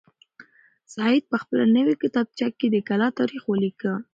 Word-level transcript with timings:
سعید 0.93 1.23
په 1.31 1.37
خپله 1.41 1.65
نوې 1.77 1.95
کتابچه 2.03 2.47
کې 2.57 2.67
د 2.71 2.75
کلا 2.87 3.07
تاریخ 3.19 3.43
ولیکه. 3.47 3.93